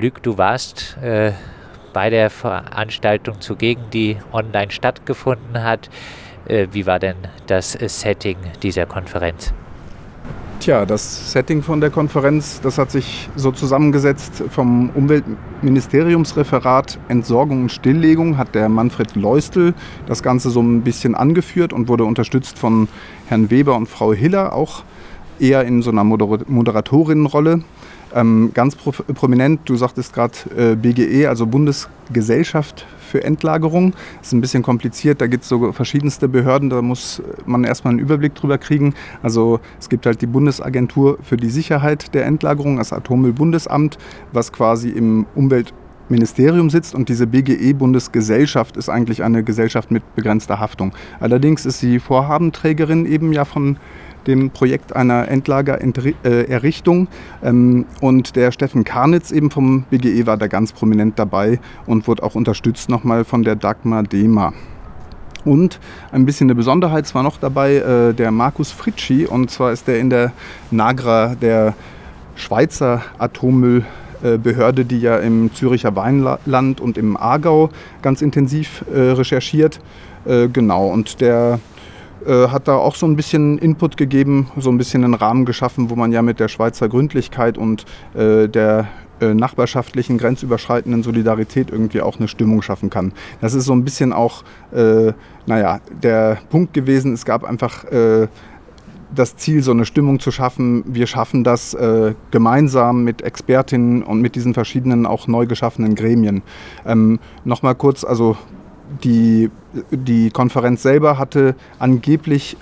[0.00, 1.32] Luc, du warst äh,
[1.92, 5.90] bei der Veranstaltung zugegen, die online stattgefunden hat.
[6.46, 9.52] Äh, wie war denn das Setting dieser Konferenz?
[10.60, 17.72] Tja, das Setting von der Konferenz, das hat sich so zusammengesetzt vom Umweltministeriumsreferat Entsorgung und
[17.72, 19.74] Stilllegung, hat der Manfred Leustel
[20.06, 22.88] das Ganze so ein bisschen angeführt und wurde unterstützt von
[23.26, 24.84] Herrn Weber und Frau Hiller, auch
[25.40, 27.64] eher in so einer Moderatorinnenrolle.
[28.14, 33.94] Ähm, ganz pro prominent, du sagtest gerade äh, BGE, also Bundesgesellschaft für Endlagerung.
[34.20, 38.00] Ist ein bisschen kompliziert, da gibt es so verschiedenste Behörden, da muss man erstmal einen
[38.00, 38.94] Überblick drüber kriegen.
[39.22, 43.98] Also es gibt halt die Bundesagentur für die Sicherheit der Endlagerung, das Atommüllbundesamt,
[44.32, 50.92] was quasi im Umweltministerium sitzt und diese BGE-Bundesgesellschaft ist eigentlich eine Gesellschaft mit begrenzter Haftung.
[51.20, 53.78] Allerdings ist sie Vorhabenträgerin eben ja von
[54.26, 57.08] dem Projekt einer Endlagererrichtung.
[57.42, 62.22] Ähm, und der Steffen Karnitz eben vom BGE war da ganz prominent dabei und wurde
[62.22, 64.52] auch unterstützt nochmal von der Dagmar Dehmer.
[65.44, 65.80] Und
[66.12, 69.26] ein bisschen eine Besonderheit war noch dabei äh, der Markus Fritschi.
[69.26, 70.32] Und zwar ist der in der
[70.70, 71.74] NAGRA, der
[72.36, 77.70] Schweizer Atommüllbehörde, die ja im Züricher Weinland und im Aargau
[78.02, 79.80] ganz intensiv äh, recherchiert.
[80.24, 81.58] Äh, genau, und der
[82.26, 85.90] äh, hat da auch so ein bisschen Input gegeben, so ein bisschen einen Rahmen geschaffen,
[85.90, 87.84] wo man ja mit der Schweizer Gründlichkeit und
[88.14, 88.88] äh, der
[89.20, 93.12] äh, nachbarschaftlichen, grenzüberschreitenden Solidarität irgendwie auch eine Stimmung schaffen kann.
[93.40, 95.12] Das ist so ein bisschen auch, äh,
[95.46, 98.26] naja, der Punkt gewesen, es gab einfach äh,
[99.14, 100.82] das Ziel, so eine Stimmung zu schaffen.
[100.86, 106.42] Wir schaffen das äh, gemeinsam mit Expertinnen und mit diesen verschiedenen auch neu geschaffenen Gremien.
[106.86, 108.36] Ähm, Nochmal kurz, also
[109.04, 109.50] die,
[109.90, 112.56] die Konferenz selber hatte angeblich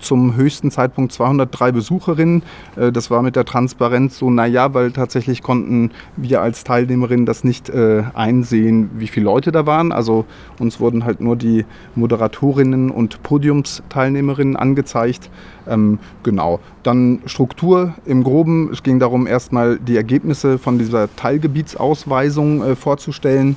[0.00, 2.42] zum höchsten Zeitpunkt 203 Besucherinnen.
[2.76, 7.44] Äh, das war mit der Transparenz so, naja, weil tatsächlich konnten wir als Teilnehmerinnen das
[7.44, 9.92] nicht äh, einsehen, wie viele Leute da waren.
[9.92, 10.24] Also
[10.58, 15.30] uns wurden halt nur die Moderatorinnen und Podiumsteilnehmerinnen angezeigt.
[15.68, 16.60] Ähm, genau.
[16.82, 18.70] Dann Struktur im Groben.
[18.72, 23.56] Es ging darum, erstmal die Ergebnisse von dieser Teilgebietsausweisung äh, vorzustellen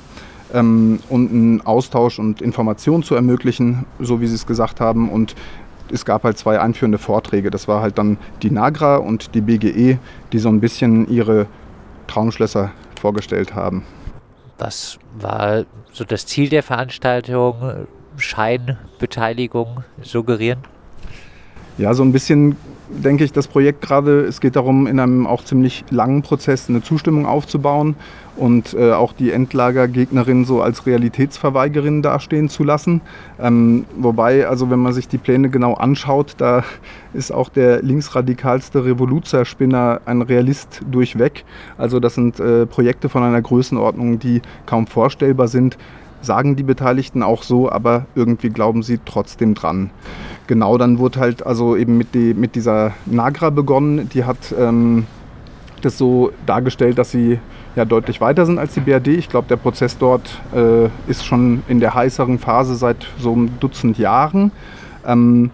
[0.52, 5.08] ähm, und einen Austausch und Informationen zu ermöglichen, so wie Sie es gesagt haben.
[5.08, 5.34] Und
[5.90, 7.50] es gab halt zwei einführende Vorträge.
[7.50, 9.98] Das war halt dann die NAGRA und die BGE,
[10.32, 11.46] die so ein bisschen ihre
[12.06, 12.70] Traumschlösser
[13.00, 13.84] vorgestellt haben.
[14.58, 17.86] Was war so das Ziel der Veranstaltung?
[18.16, 20.60] Scheinbeteiligung suggerieren?
[21.78, 22.56] Ja, so ein bisschen
[22.88, 26.82] denke ich, das Projekt gerade, es geht darum, in einem auch ziemlich langen Prozess eine
[26.82, 27.96] Zustimmung aufzubauen
[28.36, 33.00] und äh, auch die Endlagergegnerin so als Realitätsverweigerin dastehen zu lassen.
[33.40, 36.64] Ähm, wobei, also wenn man sich die Pläne genau anschaut, da
[37.12, 41.44] ist auch der linksradikalste Revoluzerspinner ein Realist durchweg.
[41.76, 45.76] Also das sind äh, Projekte von einer Größenordnung, die kaum vorstellbar sind
[46.22, 49.90] sagen die Beteiligten auch so, aber irgendwie glauben sie trotzdem dran.
[50.46, 54.08] Genau, dann wurde halt also eben mit, die, mit dieser Nagra begonnen.
[54.08, 55.06] Die hat ähm,
[55.82, 57.38] das so dargestellt, dass sie
[57.76, 59.08] ja deutlich weiter sind als die BRD.
[59.08, 63.50] Ich glaube, der Prozess dort äh, ist schon in der heißeren Phase seit so einem
[63.60, 64.52] Dutzend Jahren.
[65.06, 65.50] Ähm,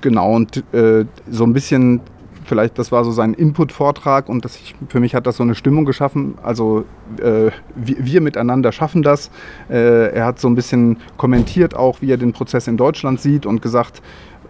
[0.00, 2.00] genau, und äh, so ein bisschen,
[2.48, 5.54] vielleicht das war so sein Input-Vortrag und das, ich, für mich hat das so eine
[5.54, 6.36] Stimmung geschaffen.
[6.42, 6.84] Also
[7.18, 9.30] äh, wir, wir, miteinander schaffen das.
[9.68, 13.46] Äh, er hat so ein bisschen kommentiert auch, wie er den Prozess in Deutschland sieht
[13.46, 14.02] und gesagt,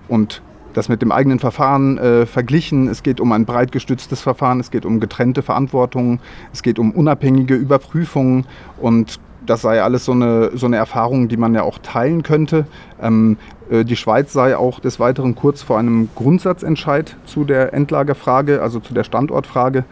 [0.08, 0.41] und
[0.75, 2.88] das mit dem eigenen Verfahren äh, verglichen.
[2.88, 6.20] Es geht um ein breit gestütztes Verfahren, es geht um getrennte Verantwortung,
[6.53, 8.47] es geht um unabhängige Überprüfungen
[8.78, 12.66] und das sei alles so eine, so eine Erfahrung, die man ja auch teilen könnte.
[13.00, 13.36] Ähm,
[13.70, 18.81] äh, die Schweiz sei auch des Weiteren kurz vor einem Grundsatzentscheid zu der Endlagerfrage, also
[18.81, 19.84] zu der Standortfrage.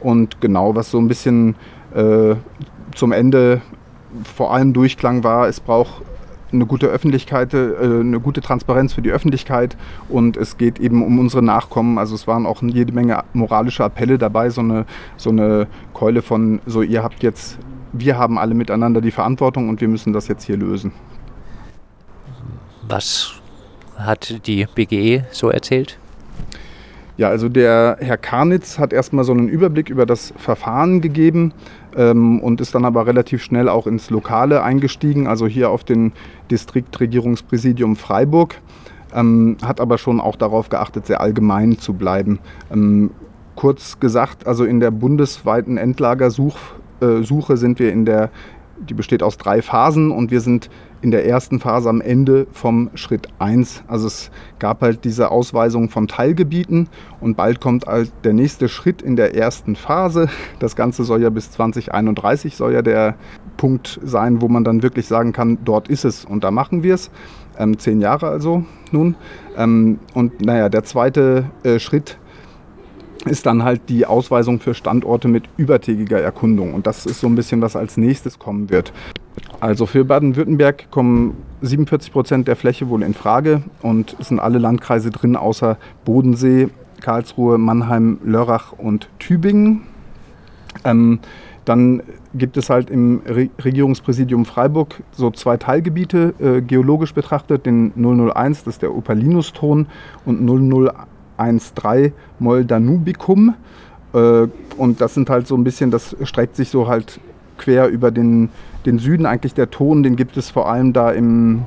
[0.00, 1.56] Und genau, was so ein bisschen
[1.94, 2.34] äh,
[2.94, 3.60] zum Ende
[4.34, 6.02] vor allem Durchklang war, es braucht
[6.54, 9.76] eine gute Öffentlichkeit, äh, eine gute Transparenz für die Öffentlichkeit
[10.08, 11.98] und es geht eben um unsere Nachkommen.
[11.98, 16.60] Also es waren auch jede Menge moralische Appelle dabei, so eine, so eine Keule von,
[16.66, 17.58] so ihr habt jetzt,
[17.94, 20.92] wir haben alle miteinander die Verantwortung und wir müssen das jetzt hier lösen.
[22.88, 23.34] Was
[23.96, 25.98] hat die BGE so erzählt?
[27.16, 31.54] Ja, also der Herr Karnitz hat erstmal so einen Überblick über das Verfahren gegeben
[31.96, 36.12] ähm, und ist dann aber relativ schnell auch ins Lokale eingestiegen, also hier auf den
[36.50, 38.60] Distriktregierungspräsidium Freiburg,
[39.14, 42.40] ähm, hat aber schon auch darauf geachtet, sehr allgemein zu bleiben.
[42.72, 43.12] Ähm,
[43.54, 46.58] kurz gesagt, also in der bundesweiten Endlagersuche
[47.04, 48.30] äh, sind wir in der
[48.78, 50.68] die besteht aus drei Phasen und wir sind
[51.00, 53.84] in der ersten Phase am Ende vom Schritt 1.
[53.86, 56.88] Also es gab halt diese Ausweisung von Teilgebieten
[57.20, 60.28] und bald kommt halt der nächste Schritt in der ersten Phase.
[60.58, 63.16] Das Ganze soll ja bis 2031 soll ja der
[63.56, 66.94] Punkt sein, wo man dann wirklich sagen kann, dort ist es und da machen wir
[66.94, 67.10] es.
[67.56, 69.14] Ähm, zehn Jahre also nun.
[69.56, 72.18] Ähm, und naja, der zweite äh, Schritt
[73.26, 76.74] ist dann halt die Ausweisung für Standorte mit übertägiger Erkundung.
[76.74, 78.92] Und das ist so ein bisschen, was als nächstes kommen wird.
[79.60, 84.58] Also für Baden-Württemberg kommen 47 Prozent der Fläche wohl in Frage und es sind alle
[84.58, 86.68] Landkreise drin, außer Bodensee,
[87.00, 89.82] Karlsruhe, Mannheim, Lörrach und Tübingen.
[90.84, 91.20] Ähm,
[91.64, 92.02] dann
[92.34, 98.64] gibt es halt im Re Regierungspräsidium Freiburg so zwei Teilgebiete, äh, geologisch betrachtet, den 001,
[98.64, 99.86] das ist der Opalinuston,
[100.26, 100.44] und
[101.38, 103.54] 001.3 Moldanubicum.
[104.12, 104.46] Äh,
[104.76, 107.20] und das sind halt so ein bisschen, das streckt sich so halt
[107.58, 108.50] quer über den,
[108.86, 109.26] den Süden.
[109.26, 111.62] Eigentlich der Ton, den gibt es vor allem da im,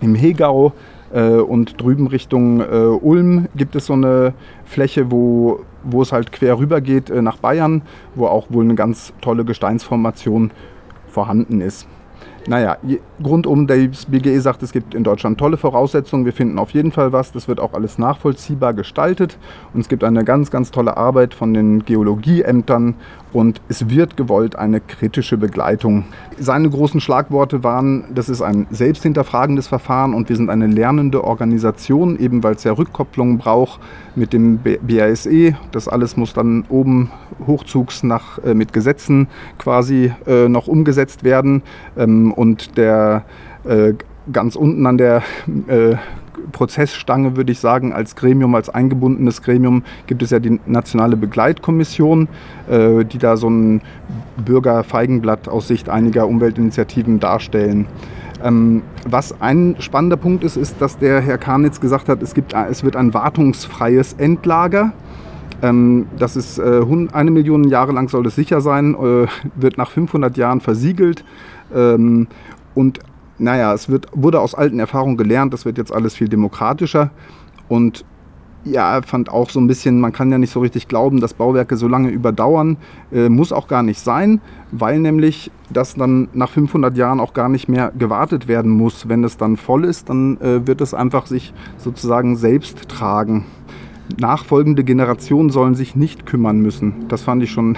[0.00, 0.72] im Hegau.
[1.12, 4.34] Äh, und drüben Richtung äh, Ulm gibt es so eine
[4.64, 7.80] Fläche, wo wo es halt quer rüber geht nach Bayern,
[8.14, 10.50] wo auch wohl eine ganz tolle Gesteinsformation
[11.06, 11.86] vorhanden ist.
[12.46, 12.76] Naja,
[13.24, 16.24] rundum, das BGE sagt, es gibt in Deutschland tolle Voraussetzungen.
[16.24, 17.32] Wir finden auf jeden Fall was.
[17.32, 19.38] Das wird auch alles nachvollziehbar gestaltet.
[19.74, 22.94] Und es gibt eine ganz, ganz tolle Arbeit von den Geologieämtern
[23.32, 26.04] und es wird gewollt eine kritische Begleitung.
[26.38, 32.18] Seine großen Schlagworte waren, das ist ein selbsthinterfragendes Verfahren und wir sind eine lernende Organisation,
[32.18, 33.80] eben weil es ja Rückkopplung braucht
[34.16, 35.54] mit dem BASE.
[35.70, 37.10] Das alles muss dann oben
[37.46, 39.28] hochzugs nach, äh, mit Gesetzen
[39.58, 41.62] quasi äh, noch umgesetzt werden.
[41.96, 43.09] Ähm, und der
[43.64, 43.94] äh,
[44.32, 45.22] ganz unten an der
[45.68, 45.96] äh,
[46.52, 52.28] Prozessstange, würde ich sagen, als Gremium, als eingebundenes Gremium gibt es ja die Nationale Begleitkommission,
[52.68, 53.82] äh, die da so ein
[54.44, 57.86] Bürgerfeigenblatt aus Sicht einiger Umweltinitiativen darstellen.
[58.42, 62.54] Ähm, was ein spannender Punkt ist, ist, dass der Herr Karnitz gesagt hat, es, gibt,
[62.54, 64.92] es wird ein wartungsfreies Endlager.
[65.62, 66.80] Ähm, das ist äh,
[67.12, 69.26] eine Million Jahre lang soll es sicher sein, äh,
[69.56, 71.24] wird nach 500 Jahren versiegelt.
[71.74, 72.28] Ähm,
[72.74, 73.00] und
[73.38, 77.10] naja, es wird, wurde aus alten Erfahrungen gelernt, das wird jetzt alles viel demokratischer.
[77.68, 78.04] Und
[78.64, 81.76] ja, fand auch so ein bisschen, man kann ja nicht so richtig glauben, dass Bauwerke
[81.76, 82.76] so lange überdauern.
[83.10, 84.40] Äh, muss auch gar nicht sein,
[84.70, 89.08] weil nämlich das dann nach 500 Jahren auch gar nicht mehr gewartet werden muss.
[89.08, 93.46] Wenn es dann voll ist, dann äh, wird es einfach sich sozusagen selbst tragen.
[94.18, 97.06] Nachfolgende Generationen sollen sich nicht kümmern müssen.
[97.08, 97.76] Das fand ich schon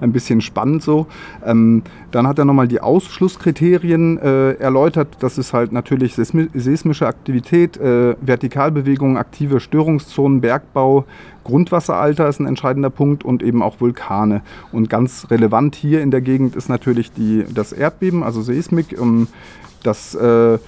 [0.00, 1.06] ein bisschen spannend so.
[1.44, 5.16] Ähm, dann hat er nochmal die Ausschlusskriterien äh, erläutert.
[5.20, 11.04] Das ist halt natürlich seismische Aktivität, äh, Vertikalbewegung, aktive Störungszonen, Bergbau,
[11.44, 14.42] Grundwasseralter ist ein entscheidender Punkt und eben auch Vulkane.
[14.70, 18.98] Und ganz relevant hier in der Gegend ist natürlich die, das Erdbeben, also Seismik.
[18.98, 19.28] Ähm,
[19.82, 20.58] das äh,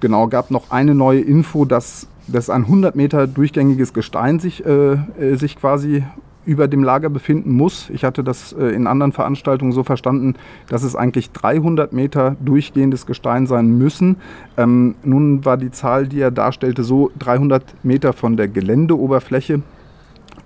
[0.00, 4.92] genau gab noch eine neue Info, dass, dass ein 100 Meter durchgängiges Gestein sich, äh,
[4.92, 6.04] äh, sich quasi
[6.46, 7.90] über dem Lager befinden muss.
[7.90, 10.34] Ich hatte das äh, in anderen Veranstaltungen so verstanden,
[10.68, 14.16] dass es eigentlich 300 Meter durchgehendes Gestein sein müssen.
[14.56, 19.62] Ähm, nun war die Zahl, die er darstellte, so 300 Meter von der Geländeoberfläche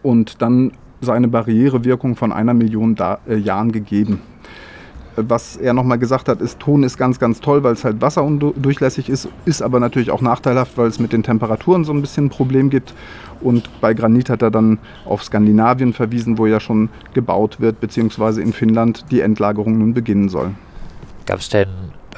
[0.02, 4.20] und dann seine Barrierewirkung von einer Million da äh, Jahren gegeben.
[5.16, 9.08] Was er nochmal gesagt hat, ist, Ton ist ganz, ganz toll, weil es halt wasserundurchlässig
[9.08, 12.30] ist, ist aber natürlich auch nachteilhaft, weil es mit den Temperaturen so ein bisschen ein
[12.30, 12.94] Problem gibt.
[13.40, 18.42] Und bei Granit hat er dann auf Skandinavien verwiesen, wo ja schon gebaut wird, beziehungsweise
[18.42, 20.50] in Finnland die Endlagerung nun beginnen soll.
[21.26, 21.68] Gab es denn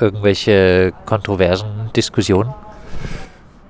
[0.00, 2.54] irgendwelche kontroversen Diskussionen?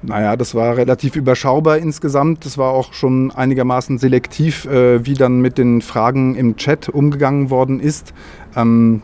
[0.02, 2.44] Naja, das war relativ überschaubar insgesamt.
[2.44, 7.50] Das war auch schon einigermaßen selektiv, äh, wie dann mit den Fragen im Chat umgegangen
[7.50, 8.14] worden ist.
[8.54, 9.02] Ähm,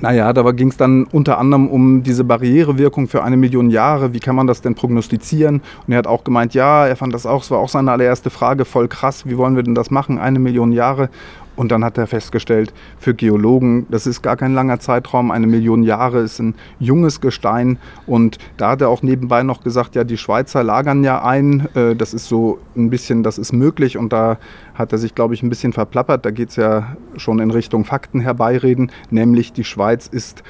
[0.00, 4.14] naja, dabei ging es dann unter anderem um diese Barrierewirkung für eine Million Jahre.
[4.14, 5.62] Wie kann man das denn prognostizieren?
[5.86, 8.30] Und er hat auch gemeint, ja, er fand das auch, es war auch seine allererste
[8.30, 11.10] Frage, voll krass, wie wollen wir denn das machen, eine Million Jahre?
[11.54, 15.82] Und dann hat er festgestellt, für Geologen, das ist gar kein langer Zeitraum, eine Million
[15.82, 17.78] Jahre ist ein junges Gestein.
[18.06, 21.94] Und da hat er auch nebenbei noch gesagt, ja, die Schweizer lagern ja ein, äh,
[21.94, 23.98] das ist so ein bisschen, das ist möglich.
[23.98, 24.38] Und da
[24.74, 26.24] hat er sich, glaube ich, ein bisschen verplappert.
[26.24, 30.42] Da geht es ja schon in Richtung Fakten herbeireden, nämlich die Schweiz ist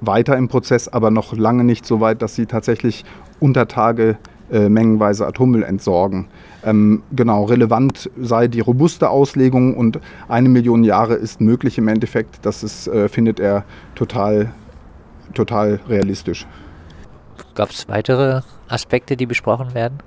[0.00, 3.04] weiter im Prozess, aber noch lange nicht so weit, dass sie tatsächlich
[3.38, 4.16] unter Tage
[4.52, 6.28] äh, mengenweise Atommüll entsorgen.
[6.64, 12.44] Ähm, genau, relevant sei die robuste Auslegung und eine Million Jahre ist möglich im Endeffekt.
[12.44, 13.64] Das ist, äh, findet er
[13.94, 14.52] total,
[15.34, 16.46] total realistisch.
[17.54, 19.98] Gab es weitere Aspekte, die besprochen werden?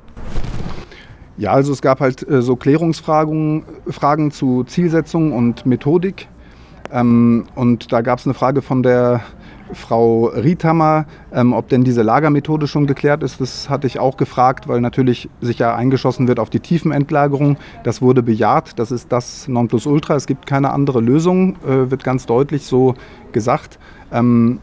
[1.37, 6.27] Ja, also es gab halt äh, so Klärungsfragen Fragen zu Zielsetzung und Methodik.
[6.91, 9.21] Ähm, und da gab es eine Frage von der
[9.73, 13.41] Frau Riethammer, ähm, ob denn diese Lagermethode schon geklärt ist.
[13.41, 17.57] Das hatte ich auch gefragt, weil natürlich sich ja eingeschossen wird auf die Tiefenentlagerung.
[17.83, 18.79] Das wurde bejaht.
[18.79, 20.15] Das ist das Nonplusultra.
[20.15, 22.95] Es gibt keine andere Lösung, äh, wird ganz deutlich so
[23.31, 23.79] gesagt.
[24.11, 24.59] Ähm,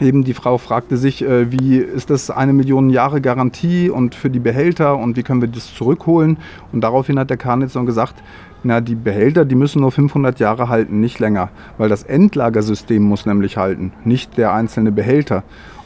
[0.00, 4.30] Eben die Frau fragte sich, äh, wie ist das eine Million Jahre Garantie und für
[4.30, 6.38] die Behälter und wie können wir das zurückholen?
[6.72, 8.22] Und daraufhin hat der Karnitzer gesagt,
[8.64, 13.26] na, die Behälter, die müssen nur 500 Jahre halten, nicht länger, weil das Endlagersystem muss
[13.26, 15.42] nämlich halten, nicht der einzelne Behälter.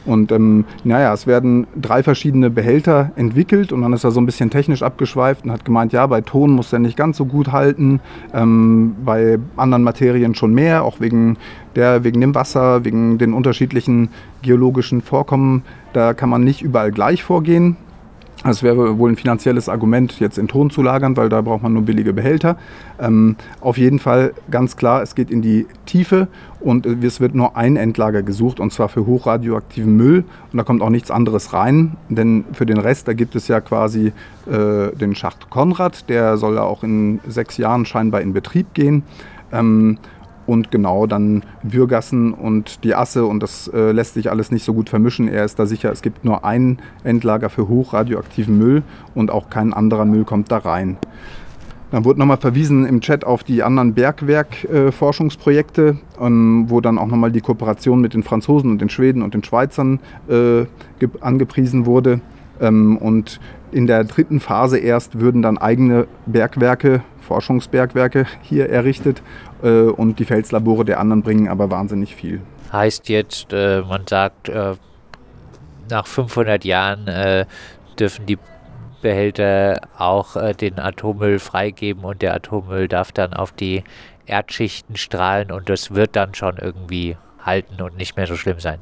[0.07, 4.25] Und ähm, naja, es werden drei verschiedene Behälter entwickelt und dann ist er so ein
[4.25, 7.51] bisschen technisch abgeschweift und hat gemeint, ja, bei Ton muss er nicht ganz so gut
[7.51, 7.99] halten,
[8.33, 11.35] ähm, bei anderen Materien schon mehr, auch wegen,
[11.75, 14.07] der, wegen dem Wasser, wegen den unterschiedlichen
[14.41, 15.63] geologischen Vorkommen.
[15.91, 17.75] Da kann man nicht überall gleich vorgehen.
[18.47, 21.73] Das wäre wohl ein finanzielles Argument, jetzt in Ton zu lagern, weil da braucht man
[21.73, 22.55] nur billige Behälter.
[22.97, 26.29] Ähm, auf jeden Fall ganz klar, es geht in die Tiefe
[26.61, 30.23] und es wird nur ein Endlager gesucht und zwar für hochradioaktiven Müll
[30.53, 33.59] und da kommt auch nichts anderes rein, denn für den Rest, da gibt es ja
[33.59, 34.13] quasi
[34.49, 39.03] äh, den Schacht Konrad, der soll ja auch in sechs Jahren scheinbar in Betrieb gehen.
[39.51, 39.97] Ähm,
[40.47, 44.73] und genau dann Bürgassen und die Asse und das äh, lässt sich alles nicht so
[44.73, 45.27] gut vermischen.
[45.27, 48.81] Er ist da sicher, es gibt nur ein Endlager für hochradioaktiven Müll
[49.13, 50.97] und auch kein anderer Müll kommt da rein.
[51.91, 57.07] Dann wurde nochmal verwiesen im Chat auf die anderen Bergwerk-Forschungsprojekte, äh, ähm, wo dann auch
[57.07, 60.65] nochmal die Kooperation mit den Franzosen und den Schweden und den Schweizern äh,
[61.21, 62.19] angepriesen wurde.
[62.59, 63.39] Ähm, und
[63.71, 69.21] in der dritten Phase erst würden dann eigene Bergwerke, Forschungsbergwerke hier errichtet
[69.61, 72.41] äh, und die Felslabore der anderen bringen aber wahnsinnig viel.
[72.71, 74.75] Heißt jetzt, äh, man sagt, äh,
[75.89, 77.45] nach 500 Jahren äh,
[77.99, 78.37] dürfen die
[79.01, 83.83] Behälter auch äh, den Atommüll freigeben und der Atommüll darf dann auf die
[84.25, 87.15] Erdschichten strahlen und das wird dann schon irgendwie
[87.45, 88.79] halten und nicht mehr so schlimm sein.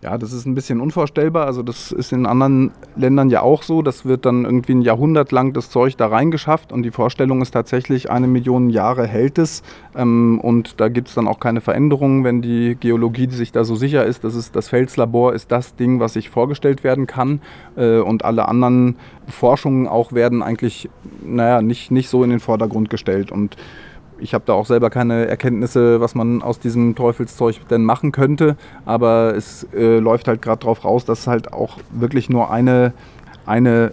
[0.00, 1.46] Ja, das ist ein bisschen unvorstellbar.
[1.46, 3.82] Also das ist in anderen Ländern ja auch so.
[3.82, 7.50] Das wird dann irgendwie ein Jahrhundert lang das Zeug da reingeschafft und die Vorstellung ist
[7.50, 9.64] tatsächlich, eine Million Jahre hält es
[9.96, 13.74] ähm, und da gibt es dann auch keine Veränderungen, wenn die Geologie sich da so
[13.74, 14.22] sicher ist.
[14.22, 17.40] Das, ist, das Felslabor ist das Ding, was sich vorgestellt werden kann
[17.76, 20.88] äh, und alle anderen Forschungen auch werden eigentlich
[21.24, 23.56] naja, nicht, nicht so in den Vordergrund gestellt und
[24.20, 28.56] ich habe da auch selber keine Erkenntnisse, was man aus diesem Teufelszeug denn machen könnte.
[28.84, 32.92] Aber es äh, läuft halt gerade darauf raus, dass halt auch wirklich nur eine,
[33.46, 33.92] eine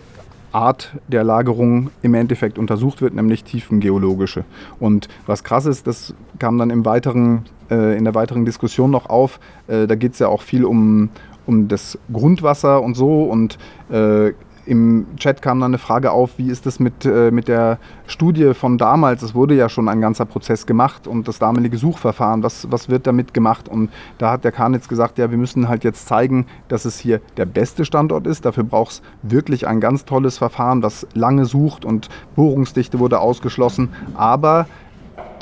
[0.52, 4.46] Art der Lagerung im Endeffekt untersucht wird, nämlich tiefengeologische.
[4.80, 9.10] Und was krass ist, das kam dann im weiteren, äh, in der weiteren Diskussion noch
[9.10, 9.40] auf.
[9.68, 11.10] Äh, da geht es ja auch viel um,
[11.46, 13.24] um das Grundwasser und so.
[13.24, 13.58] Und
[13.92, 14.32] äh,
[14.66, 18.54] im Chat kam dann eine Frage auf, wie ist das mit, äh, mit der Studie
[18.54, 19.22] von damals?
[19.22, 23.08] Es wurde ja schon ein ganzer Prozess gemacht und das damalige Suchverfahren, was, was wird
[23.08, 23.70] damit gemacht?
[23.70, 27.22] Und da hat der Karnitz gesagt, ja, wir müssen halt jetzt zeigen, dass es hier
[27.38, 28.46] der beste Standort ist.
[28.46, 33.90] Dafür braucht es wirklich ein ganz tolles Verfahren, das lange sucht und Bohrungsdichte wurde ausgeschlossen.
[34.16, 34.68] Aber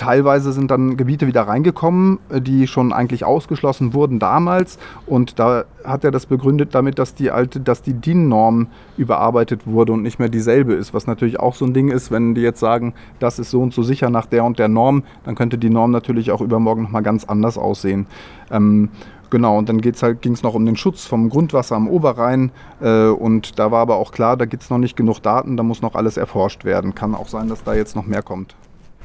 [0.03, 4.77] Teilweise sind dann Gebiete wieder reingekommen, äh, die schon eigentlich ausgeschlossen wurden damals.
[5.05, 8.67] Und da hat er das begründet damit, dass die alte, dass die DIN-Norm
[8.98, 10.93] überarbeitet wurde und nicht mehr dieselbe ist.
[10.93, 13.74] Was natürlich auch so ein Ding ist, wenn die jetzt sagen, das ist so und
[13.74, 17.03] so sicher nach der und der Norm, dann könnte die Norm natürlich auch übermorgen nochmal
[17.03, 18.05] ganz anders aussehen.
[18.51, 18.89] Ähm,
[19.29, 22.51] Genau, und dann halt, ging es noch um den Schutz vom Grundwasser am Oberrhein.
[22.81, 25.63] Äh, und da war aber auch klar, da gibt es noch nicht genug Daten, da
[25.63, 26.93] muss noch alles erforscht werden.
[26.93, 28.53] Kann auch sein, dass da jetzt noch mehr kommt.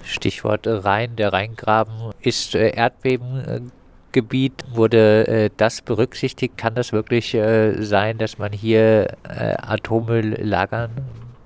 [0.03, 4.65] Stichwort Rhein, der Rheingraben ist äh, Erdbebengebiet.
[4.73, 6.57] Wurde äh, das berücksichtigt?
[6.57, 10.91] Kann das wirklich äh, sein, dass man hier äh, Atommüll lagern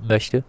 [0.07, 0.45] möchte?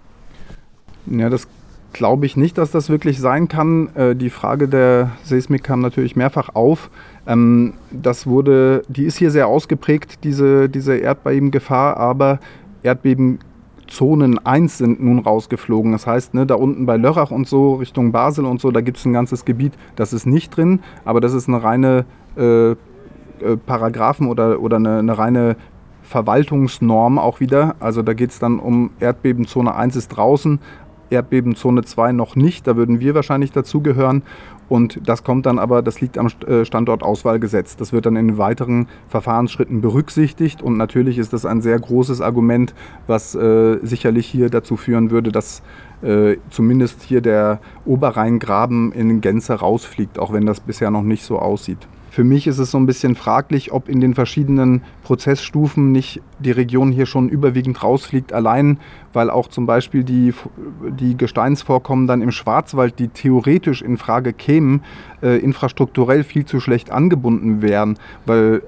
[1.06, 1.48] Ja, das
[1.94, 3.96] glaube ich nicht, dass das wirklich sein kann.
[3.96, 6.90] Äh, die Frage der Seismik kam natürlich mehrfach auf.
[7.26, 12.40] Ähm, das wurde, die ist hier sehr ausgeprägt, diese, diese Erdbebengefahr, aber
[12.82, 13.40] Erdbeben
[13.88, 15.92] Zonen 1 sind nun rausgeflogen.
[15.92, 18.98] Das heißt, ne, da unten bei Lörrach und so, Richtung Basel und so, da gibt
[18.98, 22.06] es ein ganzes Gebiet, das ist nicht drin, aber das ist eine reine
[22.38, 22.76] äh, äh,
[23.66, 25.56] Paragraphen oder, oder eine, eine reine
[26.04, 27.76] Verwaltungsnorm auch wieder.
[27.80, 30.60] Also da geht es dann um Erdbebenzone 1 ist draußen,
[31.10, 34.24] Erdbebenzone 2 noch nicht, da würden wir wahrscheinlich dazugehören.
[34.70, 37.76] Und das kommt dann aber, das liegt am äh, Standortauswahlgesetz.
[37.76, 40.62] Das wird dann in weiteren Verfahrensschritten berücksichtigt.
[40.62, 42.74] Und natürlich ist das ein sehr großes Argument,
[43.08, 45.62] was äh, sicherlich hier dazu führen würde, dass
[46.02, 51.40] äh, zumindest hier der Oberrheingraben in Gänze rausfliegt, auch wenn das bisher noch nicht so
[51.40, 51.88] aussieht.
[52.14, 56.52] Für mich ist es so ein bisschen fraglich, ob in den verschiedenen Prozessstufen nicht die
[56.52, 58.78] Region hier schon überwiegend rausfliegt, allein
[59.14, 60.32] weil auch zum Beispiel die,
[60.92, 64.84] die Gesteinsvorkommen dann im Schwarzwald, die theoretisch in Frage kämen,
[65.24, 68.62] äh, infrastrukturell viel zu schlecht angebunden wären, weil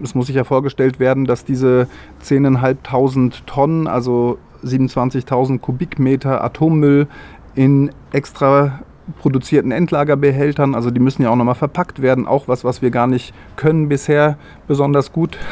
[0.00, 1.88] es muss sich ja vorgestellt werden, dass diese
[2.22, 7.08] 10.500 Tonnen, also 27.000 Kubikmeter Atommüll
[7.56, 8.82] in extra
[9.18, 13.06] produzierten Endlagerbehältern, also die müssen ja auch nochmal verpackt werden, auch was, was wir gar
[13.06, 15.38] nicht können bisher besonders gut.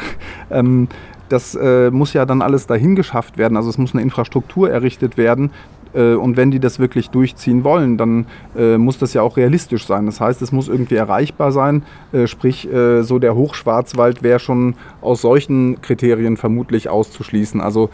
[0.51, 0.87] Ähm,
[1.29, 5.17] das äh, muss ja dann alles dahin geschafft werden, also es muss eine Infrastruktur errichtet
[5.17, 5.51] werden,
[5.93, 8.25] äh, und wenn die das wirklich durchziehen wollen, dann
[8.57, 10.05] äh, muss das ja auch realistisch sein.
[10.05, 11.83] Das heißt, es muss irgendwie erreichbar sein.
[12.11, 12.67] Äh, sprich,
[13.01, 17.61] so der Hochschwarzwald wäre schon aus solchen Kriterien vermutlich auszuschließen.
[17.61, 17.89] Also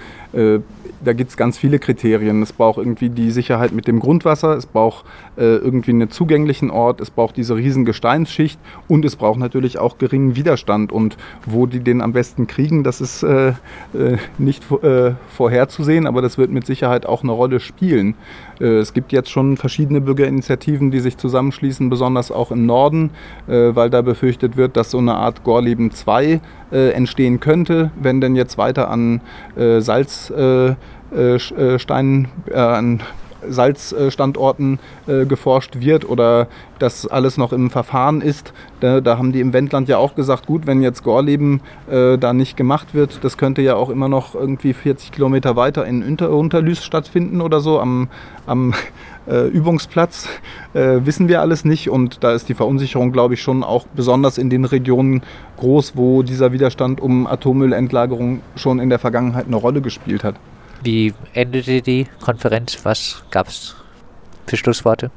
[1.03, 2.41] da gibt es ganz viele Kriterien.
[2.41, 5.05] Es braucht irgendwie die Sicherheit mit dem Grundwasser, es braucht
[5.37, 9.97] äh, irgendwie einen zugänglichen Ort, es braucht diese riesen Gesteinsschicht und es braucht natürlich auch
[9.97, 10.91] geringen Widerstand.
[10.91, 16.21] Und wo die den am besten kriegen, das ist äh, äh, nicht äh, vorherzusehen, aber
[16.21, 18.15] das wird mit Sicherheit auch eine Rolle spielen.
[18.59, 23.11] Äh, es gibt jetzt schon verschiedene Bürgerinitiativen, die sich zusammenschließen, besonders auch im Norden,
[23.47, 26.41] weil da befürchtet wird, dass so eine Art Gorleben 2
[26.71, 29.21] entstehen könnte, wenn denn jetzt weiter an
[29.55, 30.31] Salz
[31.77, 33.01] Stein, äh, an
[33.47, 36.47] Salzstandorten äh, geforscht wird oder
[36.77, 38.53] das alles noch im Verfahren ist.
[38.79, 42.33] Da, da, haben die im Wendland ja auch gesagt, gut, wenn jetzt Gorleben äh, da
[42.33, 46.31] nicht gemacht wird, das könnte ja auch immer noch irgendwie 40 Kilometer weiter in Unter
[46.31, 48.09] Unterlüß stattfinden oder so am,
[48.45, 48.73] am
[49.27, 50.27] äh, Übungsplatz.
[50.73, 54.49] wissen wir alles nicht und da ist die Verunsicherung, glaube ich, schon auch besonders in
[54.49, 55.23] den Regionen
[55.57, 60.35] groß, wo dieser Widerstand um Atommüllendlagerung schon in der Vergangenheit eine Rolle gespielt hat.
[60.81, 62.79] Wie endete die Konferenz?
[62.83, 63.75] Was gab es
[64.47, 65.11] für Schlussworte?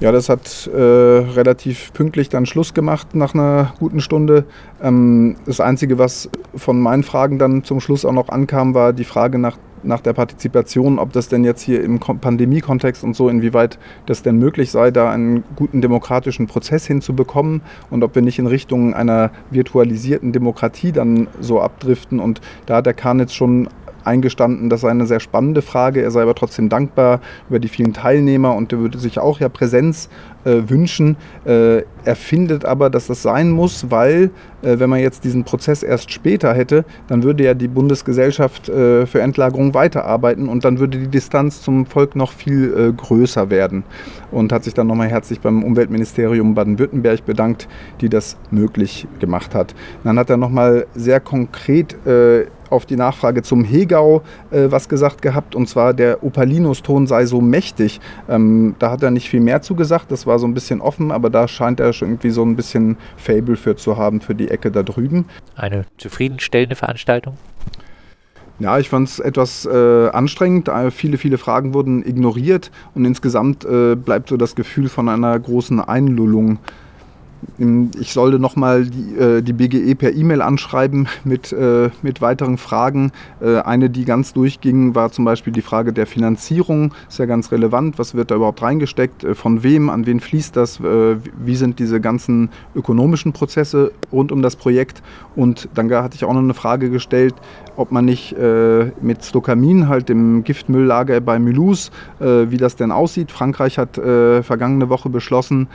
[0.00, 4.44] Ja, das hat äh, relativ pünktlich dann Schluss gemacht nach einer guten Stunde.
[4.82, 9.04] Ähm, das Einzige, was von meinen Fragen dann zum Schluss auch noch ankam, war die
[9.04, 13.78] Frage nach, nach der Partizipation, ob das denn jetzt hier im Pandemie-Kontext und so, inwieweit
[14.06, 18.46] das denn möglich sei, da einen guten demokratischen Prozess hinzubekommen und ob wir nicht in
[18.46, 22.18] Richtung einer virtualisierten Demokratie dann so abdriften.
[22.18, 23.68] Und da hat der Karnitz schon
[24.04, 26.02] eingestanden, das sei eine sehr spannende Frage.
[26.02, 29.48] Er sei aber trotzdem dankbar über die vielen Teilnehmer und er würde sich auch ja
[29.48, 30.08] Präsenz
[30.44, 31.16] äh, wünschen.
[31.44, 34.30] Äh, er findet aber, dass das sein muss, weil
[34.62, 39.06] äh, wenn man jetzt diesen Prozess erst später hätte, dann würde ja die Bundesgesellschaft äh,
[39.06, 43.84] für Endlagerung weiterarbeiten und dann würde die Distanz zum Volk noch viel äh, größer werden.
[44.30, 47.68] Und hat sich dann nochmal herzlich beim Umweltministerium Baden-Württemberg bedankt,
[48.00, 49.74] die das möglich gemacht hat.
[50.02, 55.22] Dann hat er nochmal sehr konkret äh, auf die Nachfrage zum Hegau äh, was gesagt
[55.22, 58.00] gehabt, und zwar der Opalinus-Ton sei so mächtig.
[58.28, 61.10] Ähm, da hat er nicht viel mehr zu gesagt, das war so ein bisschen offen,
[61.10, 64.48] aber da scheint er schon irgendwie so ein bisschen Fable für zu haben, für die
[64.48, 65.26] Ecke da drüben.
[65.56, 67.36] Eine zufriedenstellende Veranstaltung?
[68.60, 70.68] Ja, ich fand es etwas äh, anstrengend.
[70.68, 75.36] Äh, viele, viele Fragen wurden ignoriert und insgesamt äh, bleibt so das Gefühl von einer
[75.38, 76.58] großen Einlullung
[78.00, 83.12] ich sollte nochmal die, äh, die BGE per E-Mail anschreiben mit, äh, mit weiteren Fragen.
[83.40, 86.92] Äh, eine, die ganz durchging, war zum Beispiel die Frage der Finanzierung.
[87.08, 87.98] Ist ja ganz relevant.
[87.98, 89.24] Was wird da überhaupt reingesteckt?
[89.24, 89.90] Äh, von wem?
[89.90, 90.80] An wen fließt das?
[90.80, 95.02] Äh, wie sind diese ganzen ökonomischen Prozesse rund um das Projekt?
[95.36, 97.34] Und dann hatte ich auch noch eine Frage gestellt,
[97.76, 103.30] ob man nicht äh, mit Stokamin, halt dem Giftmülllager bei Mulhouse, wie das denn aussieht.
[103.30, 105.68] Frankreich hat vergangene Woche beschlossen,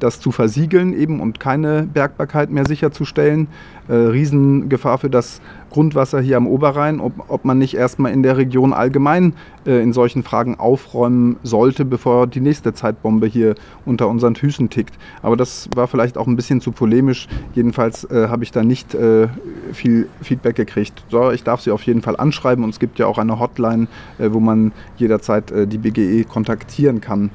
[0.00, 3.48] das zu versiegeln entwickeln eben und keine Bergbarkeit mehr sicherzustellen.
[3.88, 5.40] Äh, Riesengefahr für das
[5.70, 9.34] Grundwasser hier am Oberrhein, ob, ob man nicht erstmal in der Region allgemein
[9.66, 14.94] äh, in solchen Fragen aufräumen sollte, bevor die nächste Zeitbombe hier unter unseren Füßen tickt.
[15.22, 17.26] Aber das war vielleicht auch ein bisschen zu polemisch.
[17.54, 19.28] Jedenfalls äh, habe ich da nicht äh,
[19.72, 21.02] viel Feedback gekriegt.
[21.10, 23.88] So, ich darf sie auf jeden Fall anschreiben und es gibt ja auch eine Hotline,
[24.18, 27.30] äh, wo man jederzeit äh, die BGE kontaktieren kann.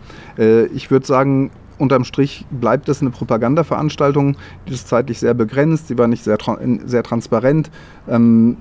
[0.73, 4.35] ich würde sagen, unterm Strich bleibt es eine Propagandaveranstaltung,
[4.67, 6.37] die ist zeitlich sehr begrenzt, sie war nicht sehr,
[6.85, 7.69] sehr transparent
[8.07, 8.57] ähm,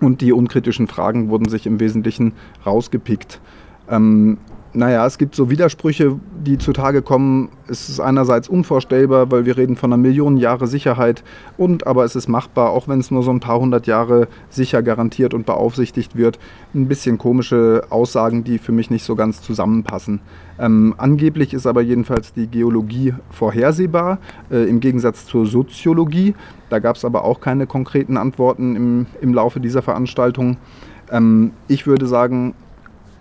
[0.00, 2.32] und die unkritischen Fragen wurden sich im Wesentlichen
[2.64, 3.40] rausgepickt.
[3.88, 4.38] Ähm,
[4.76, 7.48] naja, es gibt so Widersprüche, die zutage kommen.
[7.66, 11.24] Es ist einerseits unvorstellbar, weil wir reden von einer Million Jahre Sicherheit
[11.56, 14.82] und aber es ist machbar, auch wenn es nur so ein paar hundert Jahre sicher
[14.82, 16.38] garantiert und beaufsichtigt wird.
[16.74, 20.20] Ein bisschen komische Aussagen, die für mich nicht so ganz zusammenpassen.
[20.58, 24.18] Ähm, angeblich ist aber jedenfalls die Geologie vorhersehbar,
[24.50, 26.34] äh, im Gegensatz zur Soziologie.
[26.68, 30.58] Da gab es aber auch keine konkreten Antworten im, im Laufe dieser Veranstaltung.
[31.10, 32.54] Ähm, ich würde sagen,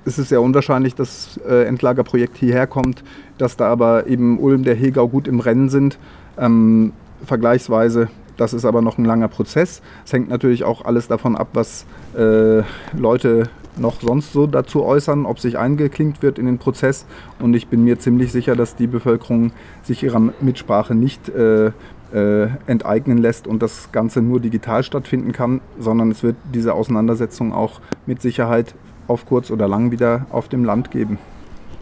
[0.05, 3.03] es ist sehr unwahrscheinlich, dass das äh, Endlagerprojekt hierher kommt,
[3.37, 5.97] dass da aber eben Ulm, der Hegau gut im Rennen sind.
[6.37, 6.93] Ähm,
[7.25, 8.09] vergleichsweise.
[8.37, 9.81] Das ist aber noch ein langer Prozess.
[10.05, 11.85] Es hängt natürlich auch alles davon ab, was
[12.17, 12.61] äh,
[12.95, 17.05] Leute noch sonst so dazu äußern, ob sich eingeklinkt wird in den Prozess.
[17.39, 19.51] Und ich bin mir ziemlich sicher, dass die Bevölkerung
[19.83, 21.71] sich ihrer Mitsprache nicht äh,
[22.13, 27.53] äh, enteignen lässt und das Ganze nur digital stattfinden kann, sondern es wird diese Auseinandersetzung
[27.53, 28.75] auch mit Sicherheit
[29.07, 31.17] auf kurz oder lang wieder auf dem Land geben.